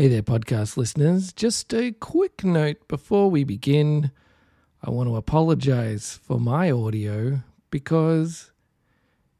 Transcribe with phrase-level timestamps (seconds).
[0.00, 1.30] Hey there, podcast listeners.
[1.30, 4.12] Just a quick note before we begin.
[4.82, 8.50] I want to apologize for my audio because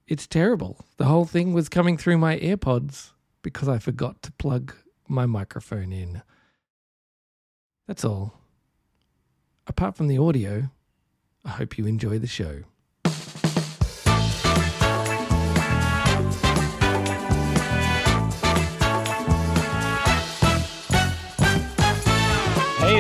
[0.07, 0.85] it's terrible.
[0.99, 4.75] The whole thing was coming through my AirPods because I forgot to plug
[5.09, 6.21] my microphone in.
[7.89, 8.35] That's all.
[9.67, 10.69] Apart from the audio,
[11.43, 12.65] I hope you enjoy the show.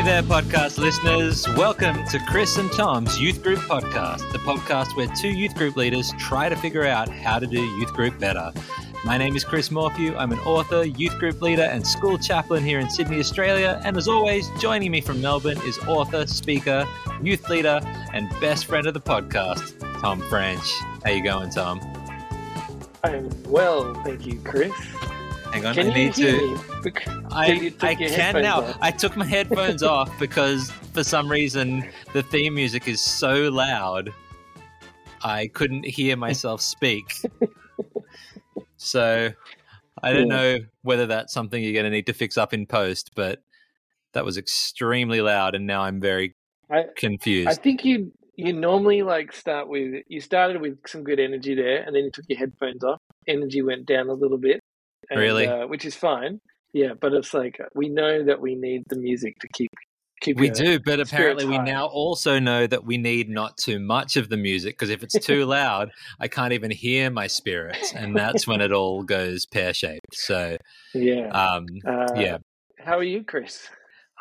[0.00, 1.46] Hey there, podcast listeners.
[1.58, 6.10] Welcome to Chris and Tom's Youth Group Podcast, the podcast where two youth group leaders
[6.18, 8.50] try to figure out how to do youth group better.
[9.04, 10.16] My name is Chris Morphew.
[10.16, 13.78] I'm an author, youth group leader, and school chaplain here in Sydney, Australia.
[13.84, 16.86] And as always, joining me from Melbourne is author, speaker,
[17.20, 17.82] youth leader,
[18.14, 20.66] and best friend of the podcast, Tom French.
[21.04, 21.78] How you going, Tom?
[23.04, 24.72] I'm well, thank you, Chris.
[25.52, 26.58] Hang on, Can I need to.
[27.30, 28.60] I, I can now.
[28.62, 28.78] off.
[28.80, 34.12] I took my headphones off because for some reason the theme music is so loud
[35.22, 37.04] I couldn't hear myself speak.
[38.76, 39.30] so
[40.02, 40.36] I don't Yeah.
[40.36, 43.40] know whether that's something you're going to need to fix up in post, but
[44.12, 46.34] that was extremely loud and now I'm very
[46.70, 47.48] I, confused.
[47.48, 51.82] I think you you normally like start with you started with some good energy there,
[51.82, 52.98] and then you took your headphones off.
[53.26, 54.60] Energy went down a little bit,
[55.08, 55.46] and, Really?
[55.46, 56.40] uh, which is fine.
[56.72, 59.70] Yeah, but it's like we know that we need the music to keep
[60.20, 60.38] keep.
[60.38, 64.28] we do, but apparently we now also know that we need not too much of
[64.28, 65.90] the music because if it's too loud,
[66.20, 70.14] I can't even hear my spirits, and that's when it all goes pear shaped.
[70.14, 70.56] So,
[70.94, 71.28] Yeah.
[71.30, 72.36] um, Uh, yeah,
[72.78, 73.68] How are you, Chris?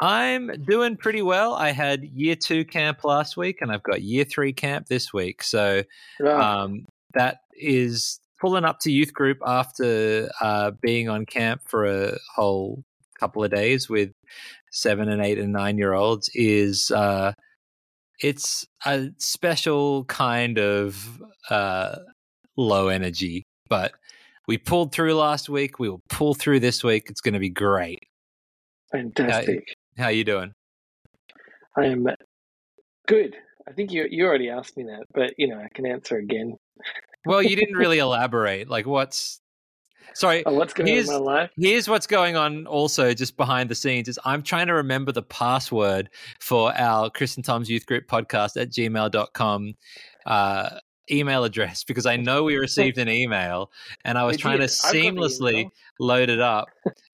[0.02, 1.54] I'm doing pretty well.
[1.54, 5.44] I had year two camp last week, and I've got year three camp this week.
[5.44, 5.84] So
[6.20, 6.42] Right.
[6.42, 12.18] um, that is pulling up to youth group after uh, being on camp for a
[12.36, 12.84] whole
[13.20, 14.12] couple of days with
[14.72, 16.30] seven and eight and nine year olds.
[16.34, 17.34] Is uh,
[18.22, 21.98] it's a special kind of uh,
[22.58, 23.94] low energy, but
[24.48, 25.80] we pulled through last week.
[25.80, 27.08] We will pull through this week.
[27.10, 28.00] It's going to be great.
[28.92, 29.76] Fantastic.
[29.98, 30.54] How are you doing?
[31.78, 32.08] I am
[33.08, 33.36] good.
[33.68, 36.56] I think you you already asked me that, but you know I can answer again.
[37.26, 38.70] Well, you didn't really elaborate.
[38.70, 39.42] Like, what's
[40.14, 40.44] sorry?
[40.46, 41.52] Oh, what's going on in Here's- my life?
[41.58, 42.66] Here's what's going on.
[42.68, 46.10] Also, just behind the scenes, is I'm trying to remember the password
[46.40, 49.76] for our Chris and Tom's Youth Group podcast at gmail.com
[50.26, 50.70] uh,
[51.12, 53.72] email address because I know we received an email
[54.06, 54.76] and I was trying to did.
[54.84, 55.70] I've got the seamlessly
[56.00, 56.68] load it up.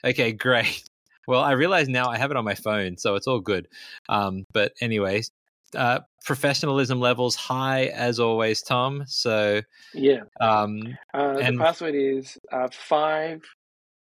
[0.04, 0.84] Okay, great.
[1.28, 3.68] Well, I realize now I have it on my phone, so it's all good.
[4.10, 5.32] Um, but anyways,
[5.76, 9.04] uh, professionalism levels high as always, Tom.
[9.08, 9.62] So
[9.94, 10.22] Yeah.
[10.42, 13.42] um, Uh, And- the password is uh, five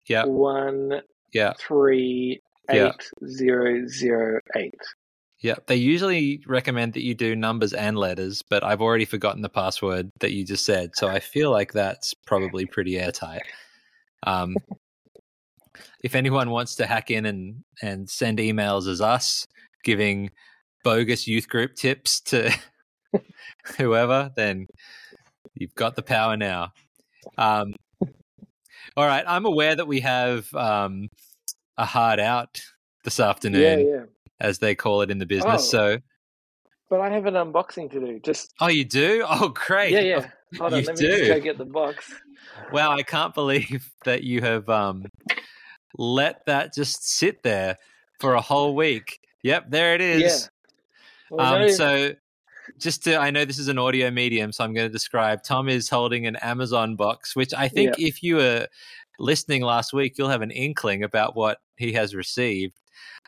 [0.08, 1.02] yeah, one
[1.34, 1.54] yeah.
[1.60, 2.88] three Yeah.
[2.88, 4.74] eight zero zero eight.
[5.40, 9.50] Yeah, they usually recommend that you do numbers and letters, but I've already forgotten the
[9.50, 13.44] password that you just said, so I feel like that's probably pretty airtight.
[14.26, 14.56] Um,
[16.04, 19.46] if anyone wants to hack in and and send emails as us,
[19.84, 20.32] giving
[20.86, 22.52] bogus youth group tips to
[23.78, 24.68] whoever, then
[25.56, 26.72] you've got the power now.
[27.40, 27.74] Um,
[28.96, 31.10] all right, I'm aware that we have um,
[31.78, 32.62] a hard out
[33.04, 34.04] this afternoon Yeah, yeah.
[34.40, 35.64] as they call it in the business.
[35.74, 35.98] Oh.
[35.98, 35.98] So,
[36.88, 38.20] But I have an unboxing to do.
[38.20, 39.26] Just oh, you do?
[39.28, 39.92] Oh, great!
[39.92, 40.30] yeah, yeah.
[40.60, 41.28] Hold on, You let me just do.
[41.28, 42.14] go get the box.
[42.72, 45.06] Wow, I can't believe that you have um,
[45.98, 47.78] let that just sit there
[48.20, 49.20] for a whole week.
[49.42, 50.48] Yep, there it is.
[51.38, 52.14] Um, so,
[52.80, 55.44] just to, I know this is an audio medium, so I'm going to describe.
[55.44, 58.68] Tom is holding an Amazon box, which I think if you were
[59.20, 62.74] listening last week, you'll have an inkling about what he has received.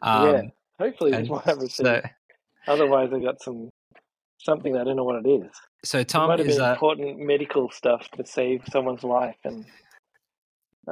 [0.02, 0.42] Um, yeah.
[0.80, 1.88] Hopefully, this will have received.
[1.88, 2.02] so,
[2.68, 3.70] Otherwise, I got some
[4.40, 5.50] something that I don't know what it is.
[5.84, 9.38] so it Tom might have is been uh, important medical stuff to save someone's life,
[9.44, 9.66] and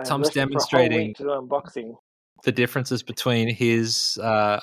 [0.06, 1.96] Tom's left it for a whole demonstrating- to unboxing.
[2.44, 4.60] The differences between his uh,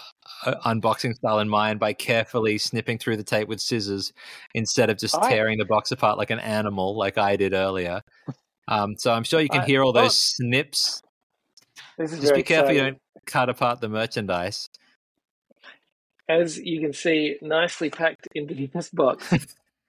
[0.64, 4.12] unboxing style and mine by carefully snipping through the tape with scissors
[4.54, 8.02] instead of just I- tearing the box apart like an animal, like I did earlier.
[8.68, 10.02] Um, so I'm sure you can I- hear all oh.
[10.02, 11.02] those snips.
[11.98, 14.68] This is Just be careful you don't cut apart the merchandise.
[16.28, 19.34] As you can see, nicely packed into this box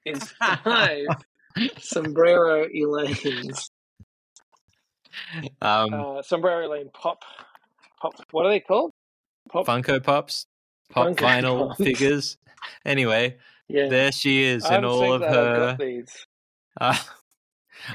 [0.06, 1.06] is five
[1.80, 3.70] sombrero elaines.
[5.62, 7.24] Um, Uh, sombrero elaine pop,
[8.04, 8.14] pop.
[8.32, 8.92] What are they called?
[9.52, 9.66] Pop.
[9.66, 10.46] Funko Pops,
[10.92, 11.78] pop Funko vinyl Pops.
[11.84, 12.38] figures.
[12.86, 13.88] Anyway, Yeah.
[13.90, 15.78] there she is in all of her.
[16.82, 16.98] Uh,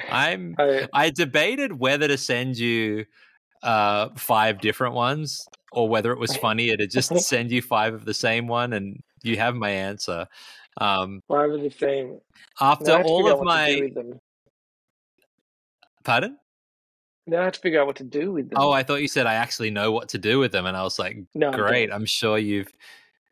[0.09, 3.07] I'm I, I debated whether to send you
[3.65, 8.05] uh, five different ones, or whether it was funnier to just send you five of
[8.05, 10.27] the same one, and you have my answer.
[10.81, 12.21] Um, Five of the same.
[12.61, 14.13] after Now I have to all of what to do my
[16.05, 16.39] pardon.
[17.29, 18.59] Now I have to figure out what to do with them.
[18.59, 20.83] Oh, I thought you said I actually know what to do with them, and I
[20.83, 21.93] was like, no, great.
[21.93, 22.73] I'm sure you've.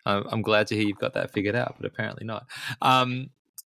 [0.05, 2.47] I'm I'm glad to hear you've got that figured out, but apparently not.
[2.83, 3.31] Um,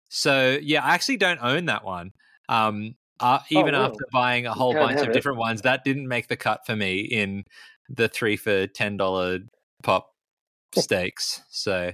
[0.09, 2.11] so yeah, I actually don't own that one.
[2.47, 5.13] Um, uh, even well, after buying a whole bunch of it.
[5.13, 7.45] different ones, that didn't make the cut for me in
[7.89, 9.39] the three for ten dollar
[9.81, 10.13] pop
[10.75, 11.41] stakes.
[11.49, 11.93] So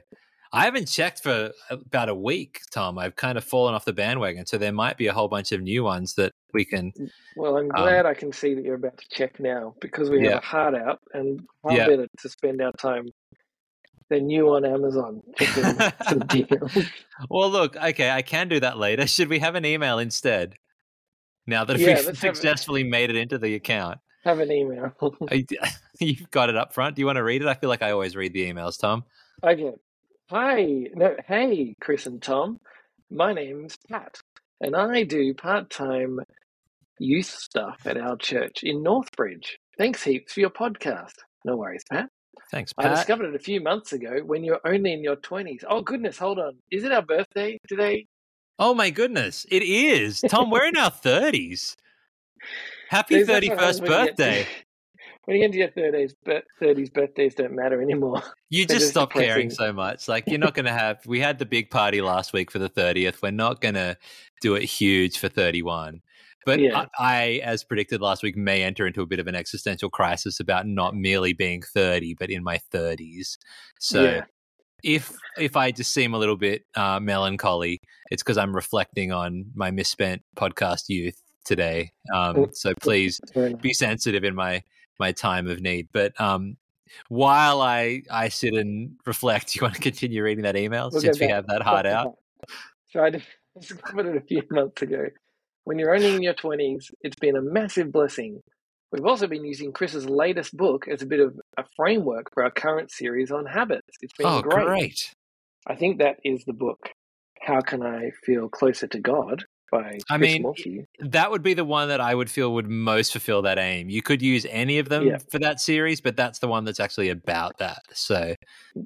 [0.51, 2.97] I haven't checked for about a week, Tom.
[2.97, 5.61] I've kind of fallen off the bandwagon, so there might be a whole bunch of
[5.61, 6.91] new ones that we can.
[7.35, 10.17] Well, I'm Um, glad I can see that you're about to check now because we
[10.23, 10.37] have Yeah.
[10.37, 11.87] a heart out and how Yeah.
[11.87, 13.09] better to spend our time
[14.09, 15.63] than you on Amazon checking
[16.07, 16.83] some.
[17.29, 19.05] Well, look, okay, I can do that later.
[19.07, 20.55] Should we have an email instead?
[21.45, 22.17] Now that Yeah, we've it.
[22.17, 24.93] successfully made it into the account, Have an email.
[25.31, 25.45] You-
[25.99, 26.95] you've got it up front.
[26.95, 27.47] Do you want to read it?
[27.47, 29.03] I feel like I always read the emails, Tom.
[29.43, 29.71] Okay.
[30.29, 30.63] Hi.
[30.93, 32.59] No, hey, Chris and Tom.
[33.09, 34.17] My name's Pat,
[34.61, 36.19] and I do part time
[36.99, 39.55] youth stuff at our church in Northbridge.
[39.77, 41.13] Thanks heaps for your podcast.
[41.45, 42.09] No worries, Pat.
[42.51, 45.63] Thanks, I discovered it a few months ago when you're only in your 20s.
[45.69, 46.53] Oh, goodness, hold on.
[46.71, 48.07] Is it our birthday today?
[48.59, 50.49] Oh my goodness, it is Tom.
[50.49, 51.75] We're in our thirties.
[52.89, 54.47] Happy There's- that's thirty what first happens
[55.27, 55.83] when you get to- birthday!
[55.85, 58.21] When you get into your 30s, but 30s birthdays don't matter anymore.
[58.49, 60.07] You just just stop caring so much.
[60.07, 60.99] Like you're not going to have.
[61.05, 63.21] We had the big party last week for the thirtieth.
[63.21, 63.97] We're not going to
[64.41, 66.01] do it huge for thirty one.
[66.45, 66.85] But Yeah.
[66.97, 70.39] I, I, as predicted last week, may enter into a bit of an existential crisis
[70.39, 73.37] about not merely being thirty, but in my thirties.
[73.79, 74.21] So Yeah.
[74.81, 79.47] if if I just seem a little bit uh, melancholy, it's because I'm reflecting on
[79.55, 81.91] my misspent podcast youth today.
[82.13, 83.61] Um, so please That's fair enough.
[83.61, 84.63] be sensitive in my
[84.99, 85.89] my time of need.
[85.91, 86.57] But um,
[87.09, 91.19] while I I sit and reflect, you want to continue reading that email We'll since
[91.19, 92.13] we have that hard out.
[92.89, 93.09] So I
[93.59, 95.07] discovered it a few months ago.
[95.65, 98.41] When you're only in your 20s, it's been a massive blessing.
[98.93, 102.51] We've also been using Chris's latest book as a bit of a framework for our
[102.51, 103.89] current series on habits.
[104.01, 104.65] It's been Oh, great.
[104.65, 105.13] great!
[105.67, 106.91] I think that is the book.
[107.41, 110.85] How can I feel closer to God by I Chris mean.
[110.99, 113.89] That would be the one that I would feel would most fulfill that aim.
[113.89, 115.17] You could use any of them Yeah.
[115.29, 117.81] for that series, but that's the one that's actually about that.
[117.93, 118.33] So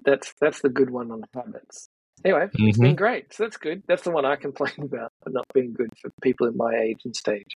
[0.05, 1.87] That's that's the good one on the habits.
[2.23, 2.81] Anyway, it's Mm-hmm.
[2.83, 3.33] been great.
[3.33, 3.83] So that's good.
[3.87, 6.99] That's the one I complain about for not being good for people in my age
[7.05, 7.55] and stage.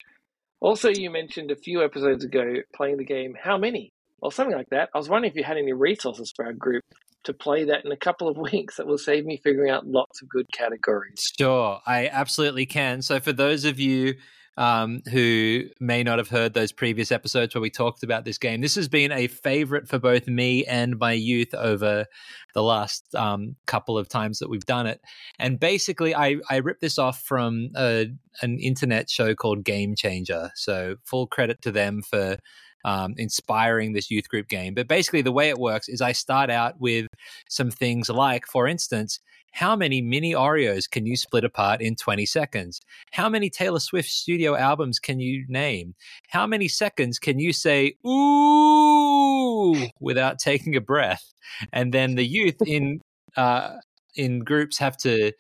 [0.62, 3.92] Also, you mentioned a few episodes ago playing the game How Many?
[4.24, 4.90] Or something like that.
[4.96, 6.86] I was wondering if you had any resources for our group
[7.26, 10.22] to play that in a couple of weeks that will save me figuring out lots
[10.22, 11.32] of good categories.
[11.38, 13.02] Sure, I absolutely can.
[13.02, 14.16] So, for those of you
[14.56, 18.62] um, who may not have heard those previous episodes where we talked about this game,
[18.62, 22.06] this has been a favorite for both me and my youth over
[22.54, 25.02] the last um, couple of times that we've done it.
[25.38, 28.08] And basically, I, I ripped this off from a,
[28.42, 30.52] an internet show called Game Changer.
[30.56, 32.38] So, full credit to them for.
[32.86, 34.74] Um, inspiring this youth group game.
[34.74, 37.08] But basically, the way it works is I start out with
[37.48, 39.20] some things like, for instance,
[39.54, 42.82] how many mini Oreos can you split apart in 20 seconds?
[43.12, 45.94] How many Taylor Swift studio albums can you name?
[46.30, 51.32] How many seconds can you say, ooh, without taking a breath?
[51.72, 53.00] And then the youth in,
[53.38, 53.76] uh,
[54.16, 55.32] in groups have to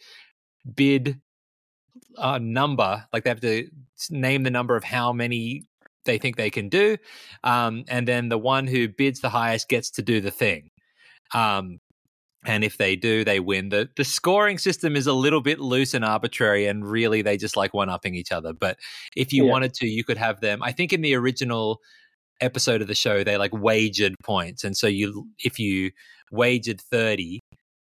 [0.75, 1.19] bid
[2.17, 3.67] a number, like they have to
[4.11, 5.63] name the number of how many
[6.05, 6.97] they think they can do.
[7.43, 10.69] Um, and then the one who bids the highest gets to do the thing.
[11.33, 11.79] Um,
[12.45, 13.69] and if they do, they win.
[13.69, 17.55] The the scoring system is a little bit loose and arbitrary, and really they just
[17.57, 18.53] like one upping each other.
[18.53, 18.77] But
[19.15, 19.51] if you Yeah.
[19.51, 20.61] wanted to, you could have them.
[20.61, 21.79] I think in the original
[22.41, 25.91] episode of the show, they like wagered points, and so you if you
[26.31, 27.39] wagered thirty,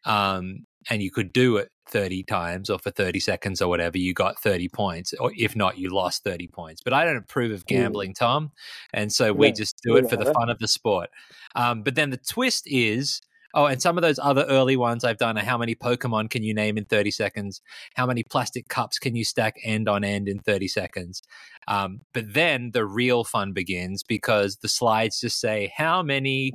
[0.04, 4.14] um, and you could do it thirty times or for thirty seconds or whatever, you
[4.14, 5.12] got thirty points.
[5.14, 6.82] Or if not, you lost thirty points.
[6.82, 8.52] But I don't approve of gambling, Tom,
[8.92, 11.10] and so we just do it for the fun of the sport.
[11.54, 13.20] Um, but then the twist is
[13.54, 16.42] Oh, and some of those other early ones I've done are how many Pokemon can
[16.42, 17.62] you name in 30 seconds?
[17.94, 21.22] How many plastic cups can you stack end on end in 30 seconds?
[21.68, 26.52] Um, but then the real fun begins because the slides just say how many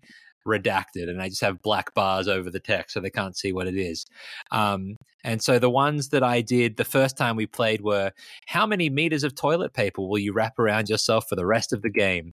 [0.49, 3.67] redacted, and I just have black bars over the text so they can't see what
[3.67, 4.05] it is.
[4.51, 8.11] Um, and so the ones that I did the first time we played were
[8.47, 11.81] how many meters of toilet paper will you wrap around yourself for the rest of
[11.81, 12.31] the game?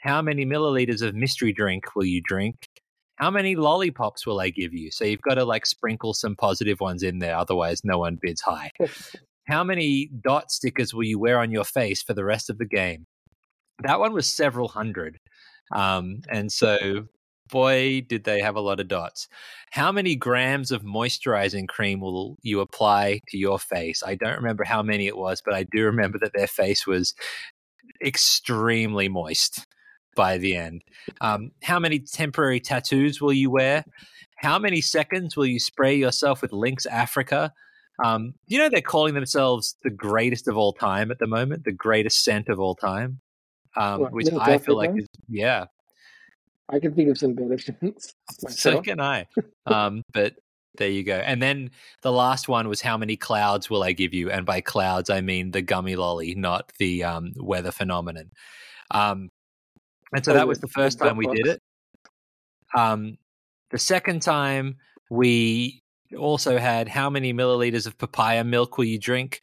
[0.00, 2.56] How many milliliters of mystery drink will you drink?
[3.16, 4.90] how many lollipops will I give you?
[4.90, 8.40] So you've got to like sprinkle some positive ones in there, otherwise no one bids
[8.40, 8.72] high.
[9.46, 12.66] how many dot stickers will you wear on your face for the rest of the
[12.66, 13.04] game?
[13.82, 15.18] that one was several hundred.
[15.72, 17.06] Um, and so,
[17.50, 19.28] boy, did they have a lot of dots.
[19.70, 24.02] How many grams of moisturizing cream will you apply to your face?
[24.04, 27.14] I don't remember how many it was, but I do remember that their face was
[28.04, 29.66] extremely moist
[30.16, 30.82] by the end.
[31.20, 33.84] Um, how many temporary tattoos will you wear?
[34.36, 37.52] How many seconds will you spray yourself with Lynx Africa?
[38.04, 41.72] Um, you know they're calling themselves the greatest of all time at the moment, the
[41.72, 43.20] greatest scent of all time,
[43.76, 45.66] um, What, which I feel like is yeah.
[46.68, 48.14] I can think of some better scents.
[48.48, 49.26] So can I.
[49.66, 50.34] Um, but
[50.76, 51.16] there you go.
[51.16, 51.70] And then
[52.02, 54.30] the last one was how many clouds will I give you?
[54.30, 58.30] And by clouds, I mean the gummy lolly, not the um, weather phenomenon.
[58.90, 59.30] Um,
[60.12, 61.62] and so Oh, that was the the first time we did it.
[62.76, 63.16] Um,
[63.70, 64.76] the second time
[65.10, 65.82] we
[66.16, 69.42] also had how many milliliters of papaya milk will you drink?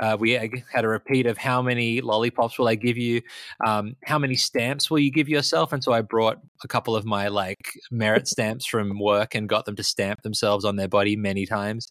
[0.00, 3.20] Uh, we had a repeat of how many lollipops will I give you?
[3.66, 5.72] Um, how many stamps will you give yourself?
[5.72, 9.66] And so I brought a couple of my like merit stamps from work and got
[9.66, 11.88] them to stamp themselves on their body many times.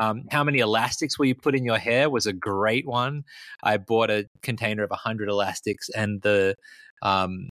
[0.00, 3.24] Um, how many elastics will you put in your hair was a great one.
[3.62, 6.56] I bought a container of 100 elastics and the
[7.02, 7.48] um,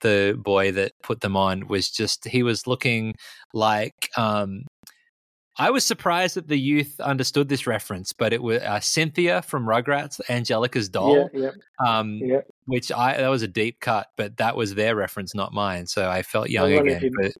[0.00, 3.14] the boy that put them on was just he was looking
[3.54, 4.64] like um
[5.58, 9.66] I was surprised that the youth understood this reference, but it was uh, Cynthia from
[9.66, 12.40] Rugrats, Angelica's doll, Yeah, yeah, um, yeah.
[12.66, 15.86] which I that was a deep cut, but that was their reference, not mine.
[15.86, 17.32] So I felt young if again, it but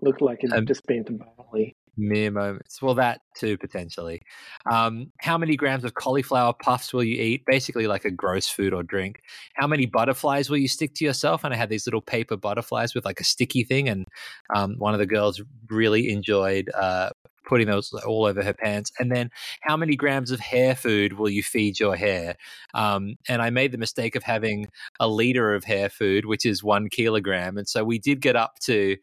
[0.00, 1.76] looked like it Um, just been to Bali.
[1.98, 2.80] mere moments.
[2.80, 4.22] Well, that too potentially.
[4.70, 7.42] Um, how many grams of cauliflower puffs will you eat?
[7.46, 9.20] Basically, like a gross food or drink.
[9.54, 11.44] How many butterflies will you stick to yourself?
[11.44, 14.06] And I had these little paper butterflies with like a sticky thing, and
[14.54, 17.10] um, one of the girls really enjoyed uh,
[17.48, 18.92] putting those all over her pants.
[18.98, 19.30] And then,
[19.62, 22.36] how many grams of hair food will you feed your hair?
[22.74, 24.68] Um, and I made the mistake of having
[25.00, 28.58] a liter of hair food, which is one kilogram, and so we did get up
[28.60, 28.96] to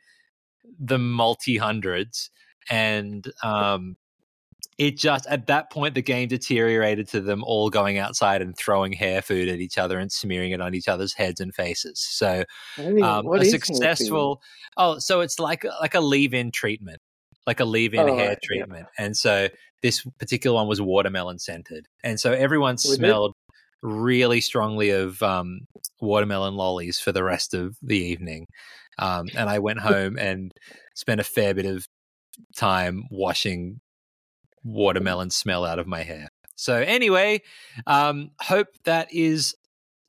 [0.80, 2.32] the multi hundreds
[2.70, 3.96] and um,
[4.78, 8.92] it just at that point the game deteriorated to them all going outside and throwing
[8.92, 12.00] hair food at each other and smearing it on each other's heads and faces.
[12.00, 12.44] So
[12.78, 13.66] I don't even, um, a is hair food?
[13.66, 14.42] successful
[14.78, 17.02] oh, so it's like like a leave-in treatment,
[17.48, 18.48] like a leave-in Oh, hair right, yeah.
[18.48, 19.50] treatment, and so
[19.82, 22.80] this particular one was watermelon scented, and so everyone it?
[22.80, 23.34] smelled
[23.82, 25.62] really strongly of um,
[26.02, 28.48] watermelon lollies for the rest of the evening.
[28.98, 30.52] Um, and I went home and
[30.96, 31.86] spent a fair bit of
[32.56, 33.80] time washing
[34.64, 36.30] watermelon smell out of my hair.
[36.56, 37.42] So anyway,
[37.86, 39.54] um, hope that is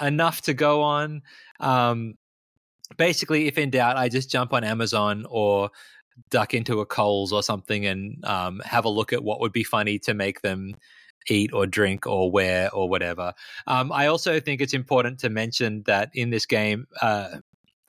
[0.00, 1.22] enough to go on.
[1.60, 2.14] Um,
[2.96, 5.70] basically, if in doubt, I just jump on Amazon or
[6.30, 9.64] duck into a Coles or something and um, have a look at what would be
[9.64, 10.74] funny to make them
[11.28, 13.32] eat or drink or wear or whatever.
[13.66, 17.38] Um, I also think it's important to mention that in this game, uh,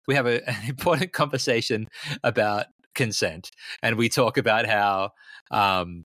[0.07, 1.87] we have a, an important conversation
[2.23, 3.51] about consent,
[3.83, 5.11] and we talk about how
[5.51, 6.05] um,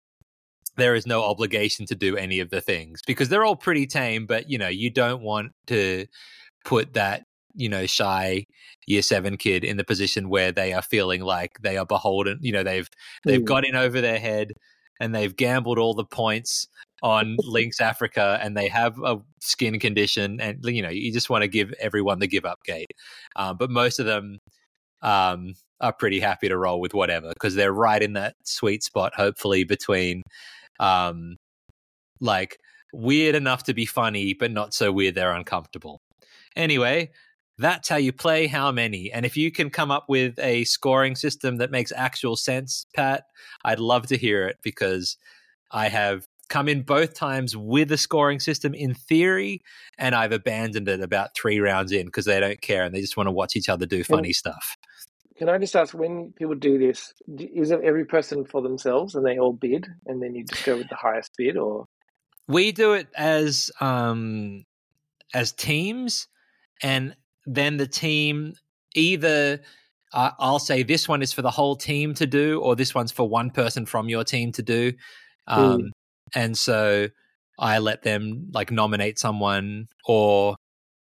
[0.78, 4.26] there is no obligation to do any of the things because they're all pretty tame,
[4.26, 6.06] but you know you don't want to
[6.66, 7.24] put that
[7.56, 8.46] you know shy
[8.88, 12.40] year seven kid in the position where they are feeling like they are beholden.
[12.42, 12.90] You know they've
[13.26, 13.46] they've Hmm.
[13.46, 14.54] got in over their head
[15.00, 16.68] and they've gambled all the points
[17.04, 21.42] on Lynx Africa and they have a skin condition and you know you just want
[21.42, 22.92] to give everyone the give up gate.
[23.36, 24.38] Um, but most of them
[25.02, 29.14] um, are pretty happy to roll with whatever because they're right in that sweet spot,
[29.16, 30.22] hopefully between
[30.80, 31.38] um,
[32.20, 32.58] like
[32.94, 36.02] weird enough to be funny, but not so weird they're uncomfortable.
[36.56, 37.10] Anyway,
[37.62, 39.12] that's how you play how many.
[39.12, 43.26] And if you can come up with a scoring system that makes actual sense, Pat,
[43.64, 45.18] I'd love to hear it because
[45.72, 49.62] I have come in both times with a scoring system in theory,
[49.98, 53.16] and I've abandoned it about three rounds in because they don't care and they just
[53.16, 54.76] want to watch each other do funny stuff.
[55.38, 59.26] Can I just ask when people do this, is it every person for themselves and
[59.26, 61.86] they all bid and then you just go with the highest bid or
[62.48, 64.66] We do it as um
[65.34, 66.28] as teams,
[66.84, 67.16] and
[67.46, 68.54] then the team
[68.96, 69.60] either
[70.14, 73.12] uh, I'll say this one is for the whole team to do, or this one's
[73.14, 74.92] for one person from your team to do.
[75.48, 75.92] Um,
[76.36, 77.08] And so
[77.60, 80.56] I let them like nominate someone, or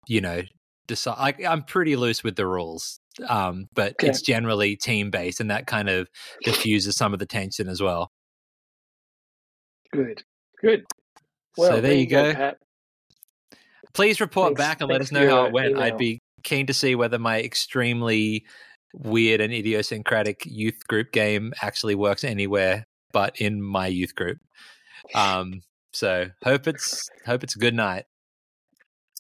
[0.07, 0.43] you know,
[0.87, 1.19] decide.
[1.19, 2.99] Like, I'm pretty loose with the rules,
[3.29, 4.09] um, but Okay.
[4.09, 6.09] it's generally team based, and that kind of
[6.45, 8.09] diffuses some of the tension as well.
[9.93, 10.23] good?
[10.61, 10.85] Good.
[11.57, 12.33] so there you go.
[12.35, 12.57] Pat.
[13.95, 15.77] please report Thanks- back and let us know how it went.
[15.77, 18.45] I'd be keen to see whether my extremely
[18.95, 24.39] weird and idiosyncratic youth group game actually works anywhere but in my youth group.
[25.15, 28.05] Um, so hope it's hope it's a good night.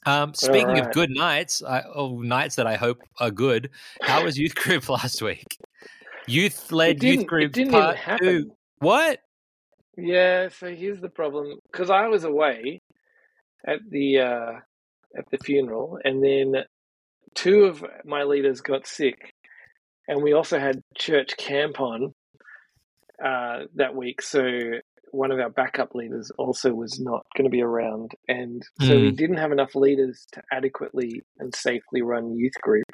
[0.04, 3.70] Um, speaking of good nights, I, oh, nights that I hope are good.
[4.00, 5.46] How was youth group last week?
[6.26, 8.52] Youth led youth group it didn't even part two.
[8.78, 9.20] What?
[9.96, 11.58] Yeah, so here's the problem.
[11.70, 12.80] Because I was away
[13.66, 14.52] at the uh,
[15.16, 16.64] at the funeral, and then
[17.34, 19.32] two of my leaders got sick,
[20.08, 22.14] and we also had church camp on
[23.24, 24.22] uh, that week.
[24.22, 24.42] So
[25.10, 29.10] one of our backup leaders also was not going to be around, and so we
[29.10, 29.16] Hmm.
[29.16, 32.86] didn't have enough leaders to adequately and safely run youth group.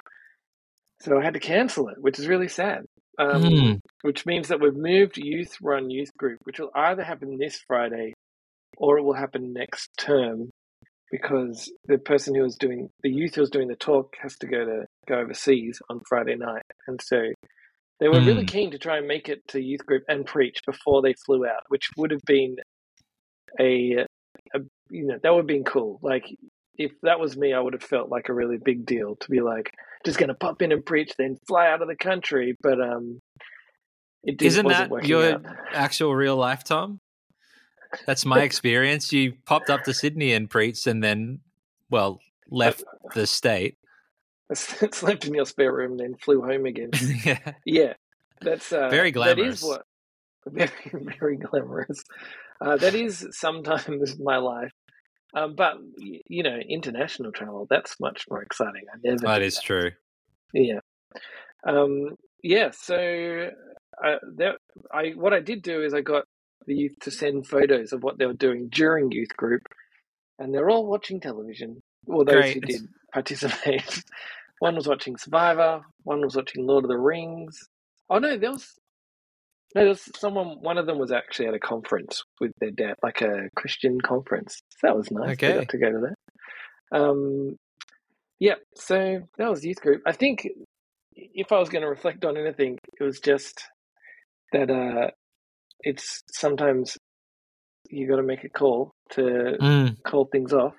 [1.01, 2.85] So I had to cancel it, which is really sad.
[3.19, 3.75] Um, Hmm.
[4.03, 8.15] which means that we've moved youth run youth group, which will either happen this Friday
[8.77, 10.51] or it will happen next term
[11.11, 14.47] because the person who was doing the youth who was doing the talk has to
[14.47, 16.63] go to go overseas on Friday night.
[16.87, 17.33] And so
[18.01, 18.47] they were really Hmm.
[18.47, 21.63] keen to try and make it to youth group and preach before they flew out,
[21.69, 22.57] which would have been
[23.59, 24.05] a,
[24.55, 24.61] a
[24.91, 25.99] you know, that would have been cool.
[26.03, 26.25] Like
[26.77, 29.41] if that was me, I would have felt like a really big deal to be
[29.41, 29.73] like,
[30.07, 32.55] just going to pop in and preach, then fly out of the country.
[32.63, 33.19] But um,
[34.23, 35.47] it didn't, Isn't wasn't that your out.
[35.73, 37.01] actual real life, Tom?
[38.07, 39.13] That's my experience.
[39.13, 41.41] You popped up to Sydney and preached, and then,
[41.91, 43.77] well, left the state.
[44.55, 46.91] slept in your spare room, then flew home again.
[47.25, 47.53] yeah.
[47.65, 47.93] Yeah,
[48.41, 49.63] that's uh, Very That is glamorous.
[49.63, 49.83] what
[50.47, 50.71] very
[51.19, 52.03] very glamorous.
[52.61, 54.73] Uh, that is sometimes my life.
[55.35, 58.85] Um, but you know, international travel that's much more exciting.
[58.93, 59.19] I never.
[59.19, 59.91] That true.
[60.55, 60.81] Yeah.
[61.67, 62.71] Um, yeah.
[62.71, 63.51] So
[64.03, 64.57] uh, that,
[64.93, 66.25] I what I did do is I got
[66.69, 69.63] the youth to send photos of what they were doing during youth group,
[70.39, 71.81] and they're all watching television.
[72.07, 72.83] Well, those who did
[73.13, 74.05] participate.
[74.61, 75.83] one was watching Survivor.
[76.05, 77.59] One was watching Lord of the Rings.
[78.11, 78.75] Oh no, there was.
[79.75, 80.59] No, there was someone.
[80.61, 84.63] One of them was actually at a conference with their dad, like a Christian conference.
[84.71, 85.37] So that was nice.
[85.39, 86.01] They got to go to
[86.93, 86.99] that.
[86.99, 87.57] Um,
[88.39, 88.55] yeah.
[88.77, 90.03] So that was youth group.
[90.07, 90.49] I think
[91.15, 93.65] if I was going to reflect on anything, it was just
[94.53, 95.11] that uh,
[95.83, 96.97] it's sometimes
[97.91, 100.03] you got to make a call to Mm.
[100.05, 100.75] call things off,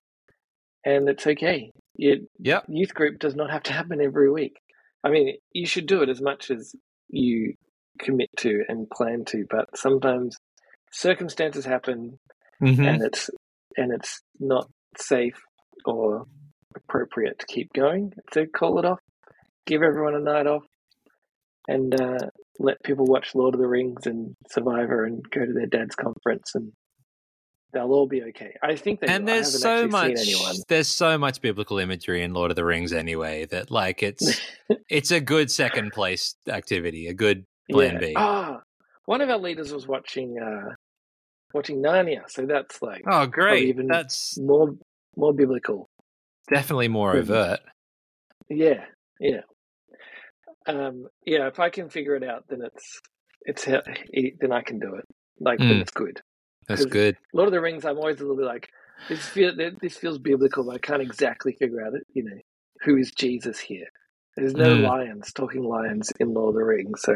[0.86, 1.72] and it's okay.
[1.96, 2.66] You, Yep.
[2.70, 4.58] youth group does not have to happen every week.
[5.04, 6.74] I mean, you should do it as much as
[7.10, 7.54] you
[8.00, 10.38] commit to and plan to, but sometimes
[10.92, 12.18] circumstances happen
[12.62, 12.88] Mhm.
[12.88, 13.30] and it's
[13.78, 15.40] and it's not safe
[15.86, 16.26] or
[16.76, 18.14] appropriate to keep going.
[18.34, 19.00] So call it off.
[19.66, 20.64] Give everyone a night off,
[21.68, 22.30] and uh,
[22.60, 26.52] let people watch Lord of the Rings and Survivor and go to their dad's conference,
[26.56, 26.72] and
[27.74, 28.54] they'll all be okay.
[28.62, 29.08] I think they.
[29.08, 29.34] and will.
[29.34, 30.18] There's so much
[30.68, 34.40] there's so much biblical imagery in Lord of the Rings anyway that like it's
[34.90, 38.00] it's a good second place activity, a good plan yeah.
[38.00, 38.14] B.
[38.18, 38.60] Ah,
[39.06, 40.74] one of our leaders was watching uh,
[41.54, 43.68] watching Narnia, so that's like Oh, great!
[43.70, 44.76] even- That's more
[45.16, 45.88] more biblical.
[46.50, 47.20] definitely more Mhm.
[47.20, 47.60] overt.
[48.50, 48.86] Yeah,
[49.20, 49.42] yeah,
[50.70, 51.48] um, yeah.
[51.48, 53.02] If I can figure it out, then it's
[53.44, 55.06] it's then I can do it.
[55.40, 55.82] Like then Mm.
[55.82, 56.22] it's good.
[56.68, 57.18] That's good.
[57.34, 58.70] Lord of the Rings, I'm always a little bit like
[59.08, 59.28] this.
[59.28, 62.04] Feel this feels biblical, but I can't exactly figure out it.
[62.14, 62.38] You know,
[62.82, 63.88] who is Jesus here?
[64.36, 64.84] There's no Mm.
[64.84, 67.16] lions talking lions in Lord of the Rings, so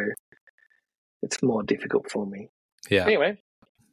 [1.21, 2.49] it's more difficult for me.
[2.89, 3.05] Yeah.
[3.05, 3.37] Anyway,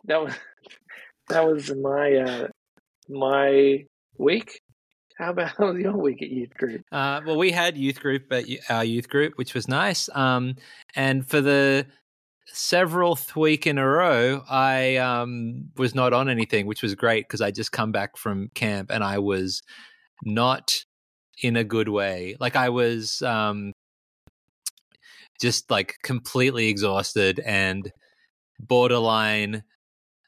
[0.05, 0.35] that was
[1.29, 2.49] that was my uh,
[3.09, 3.85] my
[4.19, 4.61] week.
[5.21, 6.83] How about your week at youth group?
[6.91, 10.09] Uh, well, we had youth group at our youth group, which was nice.
[10.15, 10.57] Um,
[10.97, 11.87] and for the
[12.47, 17.43] severanth week in a row, I um, was not on anything, which was great because
[17.43, 19.63] I just come back from camp and I was
[20.25, 20.75] not
[21.43, 22.37] in a good way.
[22.41, 23.75] Like I was um,
[25.39, 27.93] just like completely exhausted and
[28.59, 29.65] borderline.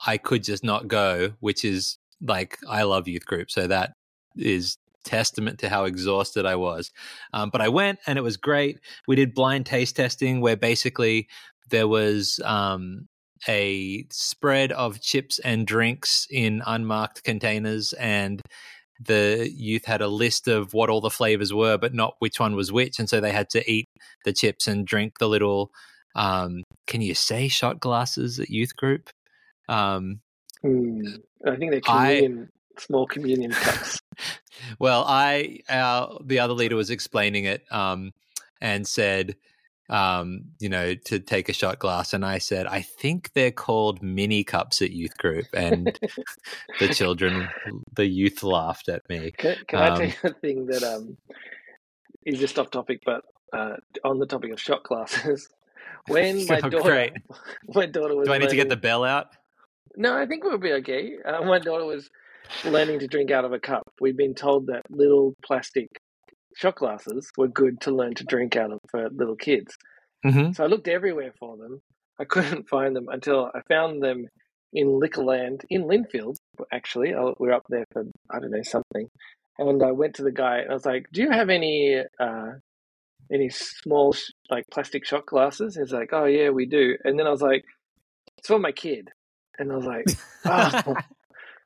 [0.06, 3.92] I could just not go, which is like I love youth group, so that
[4.36, 6.90] is testament to how exhausted I was.
[7.32, 8.78] Um, but I went and it was great.
[9.06, 11.28] We did blind taste testing where basically
[11.70, 13.08] there was um,
[13.48, 18.40] a spread of chips and drinks in unmarked containers, and
[19.04, 22.54] the youth had a list of what all the flavors were, but not which one
[22.54, 22.98] was which.
[22.98, 23.88] And so they had to eat
[24.24, 25.70] the chips and drink the little.
[26.14, 29.08] Um, can you say shot glasses at youth group?
[29.68, 30.20] Um,
[30.62, 31.00] Hmm,
[31.44, 34.00] I think they're communion, small communion cups.
[34.78, 38.12] well, I our the other leader was explaining it um,
[38.60, 39.36] and said,
[39.88, 44.02] um, you know, to take a shot glass, and I said, I think they're called
[44.02, 45.98] mini cups at youth group, and
[46.78, 47.48] the children,
[47.94, 49.32] the youth laughed at me.
[49.38, 51.16] Can, can I tell Um, you a thing that um
[52.24, 55.48] is just off topic, but uh, on the topic of shot glasses?
[56.08, 57.12] When my Oh, daughter, great.
[57.74, 58.26] my daughter was.
[58.26, 59.28] Do I need to get the bell out?
[59.96, 61.16] No, I think we'll be okay.
[61.24, 62.10] Uh, my daughter was
[62.64, 63.82] learning to drink out of a cup.
[64.00, 65.88] We'd been told that little plastic
[66.56, 69.76] shot glasses were good to learn to drink out of for little kids.
[70.24, 71.80] hmm So I looked everywhere for them.
[72.20, 74.26] I couldn't find them until I found them
[74.72, 76.36] in Liquorland in Lindfield.
[76.72, 79.08] Actually, I, we were up there for I don't know something,
[79.58, 82.52] and I went to the guy and I was like, "Do you have any uh,
[83.32, 87.26] any small sh- like plastic shot glasses?" He's like, "Oh yeah, we do." And then
[87.26, 87.64] I was like,
[88.38, 89.10] "It's for my kid,"
[89.58, 90.06] and I was like,
[90.46, 90.96] "Oh."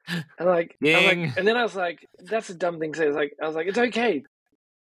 [0.39, 3.09] And like, like, and then I was like, "That's a dumb thing to say." I
[3.09, 4.23] was like, "I was like, it's okay.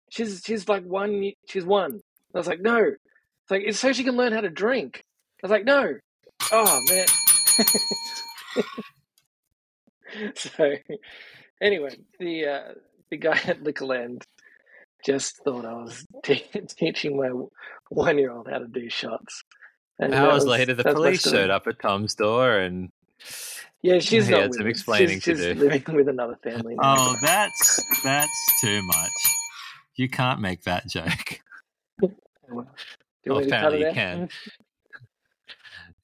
[0.09, 1.31] She's she's like one.
[1.49, 2.01] She's one."
[2.33, 5.03] I was like, "No." It's like it's so she can learn how to drink.
[5.43, 5.95] I was like, "No."
[6.51, 7.07] Oh man.
[10.35, 10.73] so,
[11.61, 12.71] anyway, the uh,
[13.09, 14.23] the guy at Liquorland
[15.05, 17.29] just thought I was te- teaching my
[17.89, 19.43] one year old how to do shots.
[19.99, 22.89] And Hours was- later, the police showed up at Tom's door, and
[23.85, 25.53] Yeah, she's He not with some explaining she's, to she's do.
[25.69, 26.75] living with another family.
[26.75, 26.95] now.
[26.97, 29.11] oh, that's that's too much.
[29.95, 31.39] You can't make that joke.
[32.01, 32.11] Do
[33.25, 33.93] you want me to cut apparently you out?
[33.93, 34.29] can.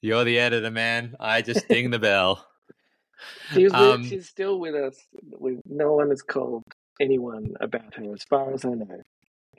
[0.00, 1.14] You're the editor, man.
[1.20, 2.46] I just ding the bell.
[3.52, 4.96] She's, with- Um, she's still with us.
[5.38, 6.64] With no one has called
[7.00, 9.00] anyone about her, as far as I know.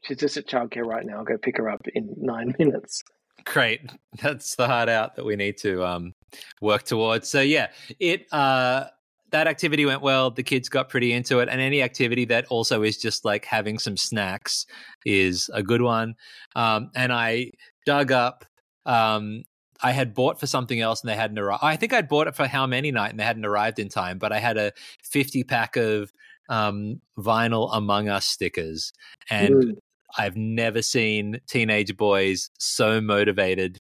[0.04, 1.18] She's just at childcare right now.
[1.20, 3.04] I'll go pick her up in nine minutes.
[3.46, 3.90] Great.
[4.22, 6.14] That's the hard out that we need to um,
[6.62, 7.30] work towards.
[7.30, 7.68] So yeah,
[8.00, 8.86] it uh,
[9.32, 10.32] that activity went well.
[10.32, 13.80] The kids got pretty into it, and any activity that also is just like having
[13.80, 14.66] some snacks
[15.06, 16.16] is a good one.
[16.56, 17.52] Um, and I
[17.86, 18.46] dug up.
[18.86, 19.44] Um,
[19.82, 21.64] I had bought for something else, and they hadn't arrived.
[21.64, 24.18] I think I'd bought it for how many night, and they hadn't arrived in time.
[24.18, 24.72] But I had a
[25.04, 26.12] fifty pack of
[26.50, 28.94] um, vinyl Among Us stickers,
[29.30, 29.78] and Mm.
[30.16, 33.80] I've never seen teenage boys so motivated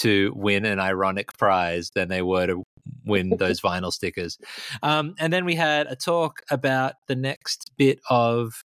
[0.00, 2.62] to win an ironic prize than they were to
[3.04, 4.38] win those vinyl stickers.
[4.82, 8.62] Um, and then we had a talk about the next bit of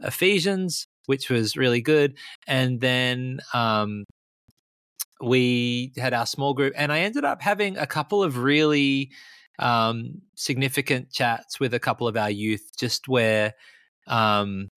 [0.00, 2.16] Ephesians, which was really good.
[2.46, 4.04] And then um,
[5.20, 9.10] we had our small group, and I ended up having a couple of really
[9.58, 13.54] um, significant chats with a couple of our youth, just where.
[14.06, 14.68] Um,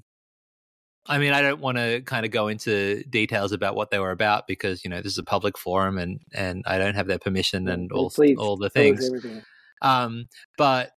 [1.11, 4.11] I mean, I don't want to kind of go into details about what they were
[4.11, 7.19] about because you know this is a public forum and and I don't have their
[7.19, 9.09] permission and all please all the things.
[9.81, 10.91] Um, but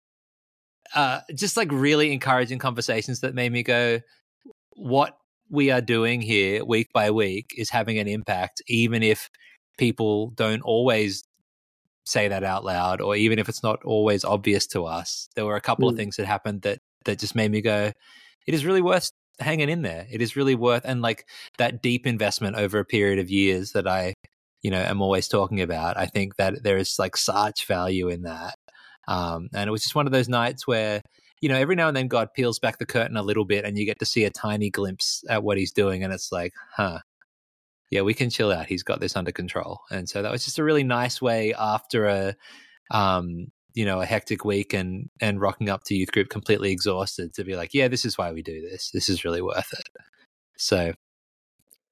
[0.94, 4.00] uh, just like really encouraging conversations that made me go,
[4.72, 5.16] what
[5.48, 9.30] we are doing here week by week is having an impact, even if
[9.78, 11.24] people don't always
[12.04, 15.30] say that out loud, or even if it's not always obvious to us.
[15.36, 15.98] There were a couple of Mm.
[15.98, 17.92] things that happened that that just made me go,
[18.46, 20.06] it is really worth hanging in there.
[20.10, 21.26] It is really worth and like
[21.58, 24.14] that deep investment over a period of years that I,
[24.62, 25.96] you know, am always talking about.
[25.96, 28.54] I think that there is like such value in that.
[29.08, 31.02] Um, and it was just one of those nights where,
[31.40, 33.76] you know, every now and then God peels back the curtain a little bit and
[33.76, 36.04] you get to see a tiny glimpse at what he's doing.
[36.04, 37.00] And it's like, huh,
[37.90, 38.66] yeah, we can chill out.
[38.66, 39.80] He's got this under control.
[39.90, 42.36] And so that was just a really nice way after a,
[42.92, 47.34] um, you know, a hectic week and and rocking up to youth group completely exhausted
[47.34, 48.90] to be like, yeah, this is why we do this.
[48.92, 49.88] This is really worth it.
[50.56, 50.92] So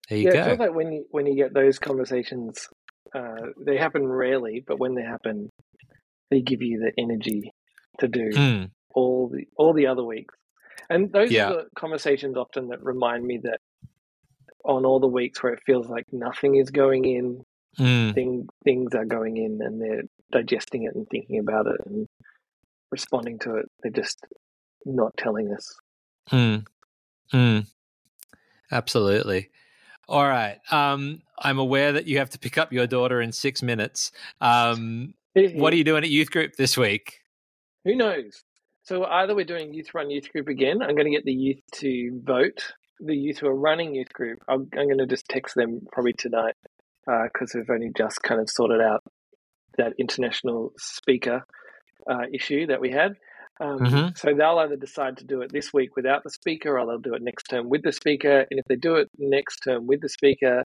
[0.08, 0.44] there you yeah, go.
[0.44, 2.68] feels like when you when you get those conversations,
[3.14, 5.50] uh, they happen rarely, but when they happen,
[6.30, 7.52] they give you the energy
[8.00, 10.34] to do Mm, all the all the other weeks.
[10.90, 11.48] And those Yeah.
[11.50, 13.60] are the conversations often that remind me that
[14.64, 17.44] on all the weeks where it feels like nothing is going in,
[17.78, 22.06] mm, thing, things are going in and they're digesting it and thinking about it and
[22.90, 23.66] responding to it.
[23.82, 24.24] They're just
[24.84, 25.74] not telling us.
[26.30, 26.64] mm,
[27.32, 27.66] mm.
[28.72, 29.50] Absolutely.
[30.08, 30.58] All right.
[30.70, 34.12] Um, I'm aware that you have to pick up your daughter in six minutes.
[34.40, 37.20] Um, what are you doing at youth group this week?
[37.84, 38.42] Who knows?
[38.82, 40.82] So either we're doing youth run youth group again.
[40.82, 42.72] I'm going to get the youth to vote.
[42.98, 46.12] The youth who are running youth group, I'm, I'm going to just text them probably
[46.12, 46.54] tonight
[47.06, 49.02] because we've only just kind of sorted out
[49.76, 51.44] that international speaker
[52.10, 53.16] uh, issue that we had.
[53.60, 54.18] Um, Mhm.
[54.18, 57.14] So they'll either decide to do it this week without the speaker, or they'll do
[57.14, 58.46] it next term with the speaker.
[58.50, 60.64] And if they do it next term with the speaker,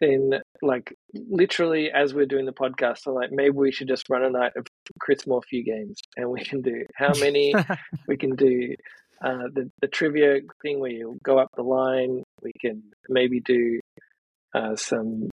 [0.00, 4.22] then like literally as we're doing the podcast, I'm like, maybe we should just run
[4.22, 4.66] a night of
[5.00, 7.54] Chris Morphew games, and we can do how many
[8.06, 8.74] we can do
[9.22, 12.22] uh, the the trivia thing where you go up the line.
[12.42, 13.80] We can maybe do
[14.54, 15.30] uh, some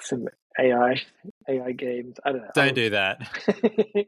[0.00, 0.26] some
[0.58, 1.00] AI
[1.48, 2.16] AI games.
[2.24, 2.50] I don't know.
[2.54, 3.20] Don't do that.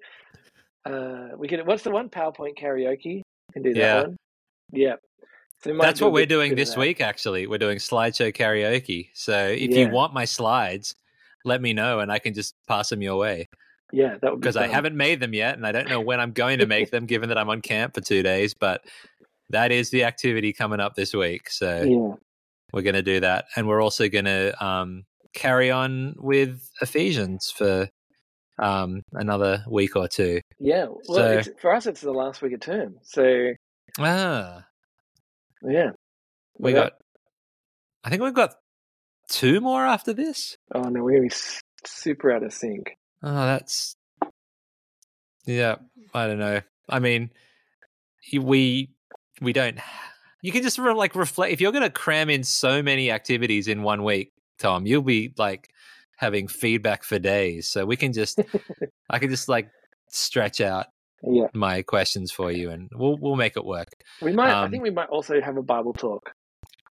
[0.85, 1.65] uh, we can.
[1.67, 2.09] What's the one?
[2.09, 3.23] PowerPoint karaoke.
[3.53, 4.03] Can do that Yeah.
[4.03, 4.17] one.
[4.73, 4.95] Yeah.
[5.63, 7.47] So we That's what we're doing this week, actually.
[7.47, 9.11] We're doing slideshow karaoke.
[9.15, 9.79] So if Yeah.
[9.79, 10.97] you want my slides,
[11.45, 13.49] let me know and I can just pass them your way.
[13.93, 16.59] Yeah, that because I haven't made them yet, and I don't know when I'm going
[16.61, 18.55] to make them, given that I'm on camp for two days.
[18.55, 18.85] But
[19.51, 22.15] that is the activity coming up this week, so Yeah,
[22.73, 27.53] we're going to do that, and we're also going to um, carry on with Ephesians
[27.57, 27.89] for
[28.59, 30.41] um, another week or two.
[30.61, 30.87] yeah.
[31.09, 33.53] Well, So- it's, for us, it's the last week of term, so
[33.99, 34.65] Ah,
[35.63, 35.91] yeah.
[36.59, 36.93] we Well, got.
[38.05, 38.55] I think we've got
[39.29, 40.57] two more after this.
[40.75, 41.35] Oh no, we're gonna be
[41.87, 42.93] super out of sync.
[43.23, 43.97] Oh, that's
[45.47, 45.77] yeah.
[46.15, 46.61] I don't know.
[46.89, 47.31] I mean,
[48.39, 48.91] we
[49.41, 49.79] we don't.
[50.43, 51.53] You can just re- like reflect.
[51.53, 55.33] If you're going to cram in so many activities in one week, Tom, you'll be
[55.37, 55.69] like
[56.17, 57.69] having feedback for days.
[57.69, 58.41] So we can just,
[59.11, 59.69] I can just like
[60.09, 60.87] stretch out
[61.23, 63.89] Yeah, my questions for you, and we'll we'll make it work.
[64.21, 64.51] we might.
[64.53, 66.33] I Um, think we might also have a Bible talk.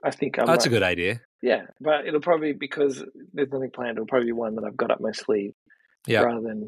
[0.03, 1.21] I think I That's a good idea.
[1.41, 3.03] Yeah, but it'll probably because
[3.33, 3.97] there's nothing planned.
[3.97, 5.53] It'll probably be one that I've got up my sleeve
[6.07, 6.21] Yeah.
[6.21, 6.67] rather than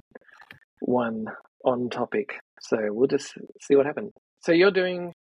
[0.81, 1.25] one
[1.65, 2.39] on topic.
[2.61, 4.11] So we'll just see what happens.
[4.41, 5.13] So you're doing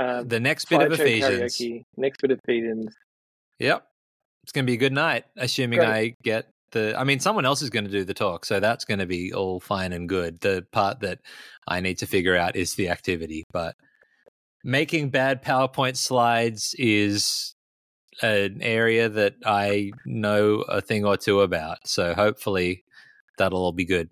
[0.00, 1.56] uh, The next bit of Ephesians.
[1.56, 2.94] karaoke, next bit of Ephesians.
[3.58, 3.86] Yep.
[4.44, 5.88] It's going to be a good night, assuming Great.
[5.88, 6.94] I get the.
[6.98, 9.32] I mean, someone else is going to do the talk, so that's going to be
[9.32, 10.38] all fine and good.
[10.40, 11.20] The part that
[11.66, 13.74] I need to figure out is the activity, but
[14.62, 17.54] making bad PowerPoint slides is
[18.20, 21.78] an area that I know a thing or two about.
[21.88, 22.84] So hopefully
[23.38, 24.10] that'll all be good.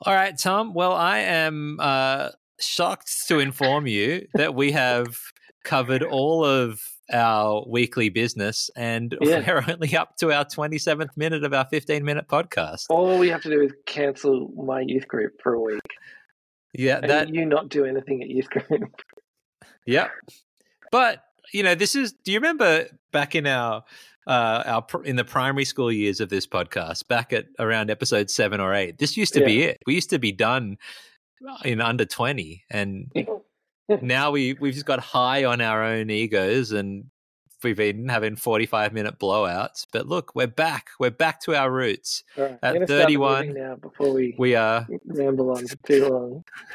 [0.00, 0.72] All right, Tom.
[0.72, 5.18] Well, I am uh, shocked to inform you that we have
[5.64, 6.80] covered all of
[7.12, 9.44] our weekly business and Yeah.
[9.46, 12.86] we're only up to our 27th minute of our 15 minute podcast.
[12.90, 15.80] All we have to do is cancel my youth group for a week,
[16.72, 18.68] Yeah, and that you not do anything at youth group.
[19.86, 20.10] Yep.
[20.92, 22.12] But you know, this is.
[22.12, 23.82] Do you remember back in our
[24.26, 28.60] uh, our in the primary school years of this podcast, back at around episode seven
[28.60, 28.98] or eight?
[28.98, 29.78] This used to be it.
[29.86, 30.76] We used to be done
[31.64, 33.10] in under twenty, and
[34.02, 37.04] now we we've just got high on our own egos and.
[37.62, 40.88] We've been having forty-five minute blowouts, but look, we're back.
[40.98, 42.24] We're back to our roots.
[42.34, 44.88] Right, At I'm gonna start 31, moving now before we, We are.
[45.04, 46.44] ramble on for too long.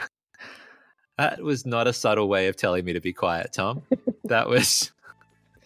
[1.18, 3.82] That was not a subtle way of telling me to be quiet, Tom.
[4.26, 4.92] That was.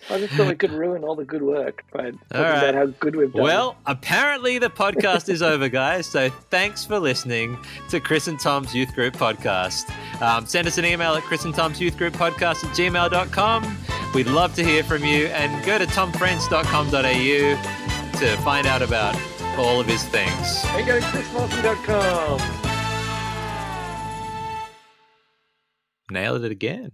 [0.10, 2.58] I just thought we could ruin all the good work by talking right.
[2.58, 3.44] about how good we've done.
[3.44, 6.08] Well, apparently the podcast is over, guys.
[6.08, 7.58] So thanks for listening
[7.90, 9.92] to Chris and Tom's Youth Group podcast.
[10.22, 13.78] Um, send us an email at Chris and Tom's Youth Group podcast at gmail.com.
[14.16, 19.16] We'd love to hear from you and go to tomfrench.com.au to find out about
[19.58, 20.64] all of his things.
[20.66, 22.66] and go to chrismorphew.com.
[26.12, 26.92] Nailed it again.